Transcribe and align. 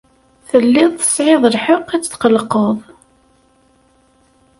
Telliḍ 0.49 0.91
tesɛiḍ 0.99 1.43
lḥeqq 1.55 1.89
ad 1.95 2.01
tetqellqeḍ. 2.03 2.77